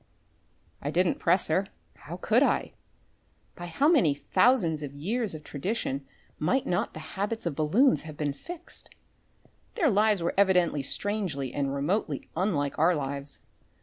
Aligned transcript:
I 0.81 0.89
didn't 0.89 1.19
press 1.19 1.47
her. 1.47 1.67
How 1.95 2.17
could 2.17 2.41
I? 2.41 2.73
By 3.55 3.67
how 3.67 3.87
many 3.87 4.15
thousands 4.15 4.81
of 4.81 4.95
years 4.95 5.35
of 5.35 5.43
tradition 5.43 6.07
might 6.39 6.65
not 6.65 6.95
the 6.95 6.99
habits 7.13 7.45
of 7.45 7.53
balloons 7.55 8.01
have 8.01 8.17
been 8.17 8.33
fixed? 8.33 8.89
Their 9.75 9.91
lives 9.91 10.23
were 10.23 10.33
evidently 10.35 10.81
strangely 10.81 11.53
and 11.53 11.71
remotely 11.75 12.31
unlike 12.35 12.79
our 12.79 12.95
lives. 12.95 13.41